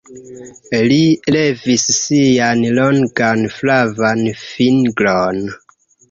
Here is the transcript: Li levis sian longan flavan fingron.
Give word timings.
Li 0.91 0.95
levis 1.35 1.83
sian 1.97 2.63
longan 2.77 3.43
flavan 3.57 4.23
fingron. 4.45 5.43